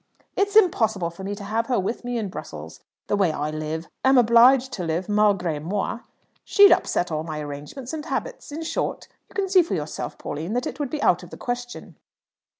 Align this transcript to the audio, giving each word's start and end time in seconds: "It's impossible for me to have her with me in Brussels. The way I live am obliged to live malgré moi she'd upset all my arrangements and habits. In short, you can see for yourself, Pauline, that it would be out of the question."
"It's 0.35 0.55
impossible 0.55 1.11
for 1.11 1.23
me 1.23 1.35
to 1.35 1.43
have 1.43 1.67
her 1.67 1.79
with 1.79 2.03
me 2.03 2.17
in 2.17 2.29
Brussels. 2.29 2.79
The 3.05 3.15
way 3.15 3.31
I 3.31 3.51
live 3.51 3.87
am 4.03 4.17
obliged 4.17 4.73
to 4.73 4.83
live 4.83 5.05
malgré 5.07 5.61
moi 5.61 5.99
she'd 6.43 6.71
upset 6.71 7.11
all 7.11 7.21
my 7.23 7.39
arrangements 7.39 7.93
and 7.93 8.03
habits. 8.07 8.51
In 8.51 8.63
short, 8.63 9.07
you 9.29 9.35
can 9.35 9.47
see 9.47 9.61
for 9.61 9.75
yourself, 9.75 10.17
Pauline, 10.17 10.53
that 10.53 10.65
it 10.65 10.79
would 10.79 10.89
be 10.89 11.03
out 11.03 11.21
of 11.21 11.29
the 11.29 11.37
question." 11.37 11.97